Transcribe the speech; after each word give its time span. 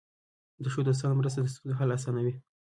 د 0.63 0.65
ښو 0.73 0.79
دوستانو 0.87 1.19
مرسته 1.19 1.39
د 1.41 1.47
ستونزو 1.53 1.77
حل 1.79 1.89
اسانوي. 1.97 2.33